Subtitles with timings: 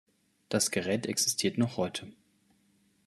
[0.49, 2.07] Das Gerät existiert noch heute.